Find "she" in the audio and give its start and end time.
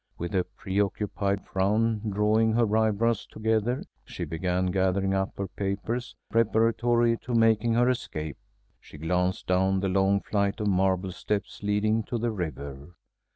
4.03-4.23, 8.79-8.97